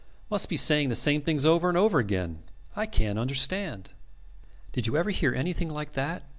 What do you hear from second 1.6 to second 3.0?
and over again. I